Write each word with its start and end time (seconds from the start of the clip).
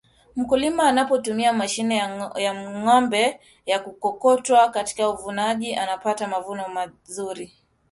mkulima 0.35 0.83
anapotumia 0.83 1.53
mashine 1.53 1.95
ya 2.35 2.55
ngombe 2.55 3.39
ya 3.65 3.79
kukokotwa 3.79 4.69
katika 4.69 5.09
uvunaji 5.09 5.75
anapata 5.75 6.27
mavuno 6.27 6.67
mazuri 6.69 7.53